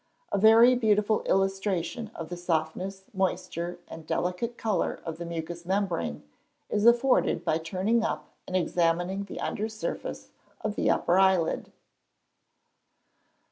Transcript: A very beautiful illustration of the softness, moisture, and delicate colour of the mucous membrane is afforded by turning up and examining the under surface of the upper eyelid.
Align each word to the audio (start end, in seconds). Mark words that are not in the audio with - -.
A 0.31 0.37
very 0.39 0.73
beautiful 0.73 1.21
illustration 1.25 2.09
of 2.15 2.29
the 2.29 2.35
softness, 2.35 3.05
moisture, 3.13 3.77
and 3.87 4.07
delicate 4.07 4.57
colour 4.57 4.99
of 5.05 5.19
the 5.19 5.27
mucous 5.27 5.63
membrane 5.63 6.23
is 6.71 6.87
afforded 6.87 7.45
by 7.45 7.59
turning 7.59 8.03
up 8.03 8.29
and 8.47 8.55
examining 8.55 9.25
the 9.25 9.39
under 9.39 9.69
surface 9.69 10.31
of 10.61 10.73
the 10.73 10.89
upper 10.89 11.19
eyelid. 11.19 11.71